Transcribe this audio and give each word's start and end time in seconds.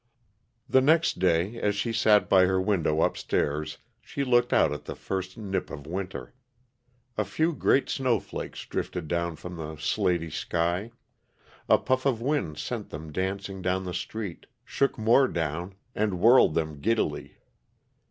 The 0.67 0.81
next 0.81 1.19
day, 1.19 1.57
as 1.61 1.75
she 1.75 1.93
sat 1.93 2.27
by 2.27 2.45
her 2.45 2.59
window 2.59 3.01
up 3.01 3.15
stairs, 3.15 3.77
she 4.01 4.23
looked 4.23 4.51
out 4.51 4.71
at 4.73 4.85
the 4.85 4.95
first 4.95 5.37
nip 5.37 5.69
of 5.69 5.85
winter. 5.85 6.33
A 7.19 7.23
few 7.23 7.53
great 7.53 7.87
snowflakes 7.87 8.65
drifted 8.65 9.07
down 9.07 9.35
from 9.35 9.57
the 9.57 9.75
slaty 9.75 10.31
sky; 10.31 10.89
a 11.69 11.77
puff 11.77 12.07
of 12.07 12.19
wind 12.19 12.57
sent 12.57 12.89
them 12.89 13.11
dancing 13.11 13.61
down 13.61 13.83
the 13.85 13.93
street, 13.93 14.47
shook 14.65 14.97
more 14.97 15.27
down, 15.27 15.75
and 15.93 16.19
whirled 16.19 16.55
them 16.55 16.79
giddily. 16.81 17.37